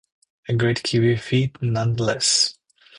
A 0.49 0.53
great 0.55 0.81
Kiwi 0.81 1.15
feat 1.15 1.61
none-the-less. 1.61 2.57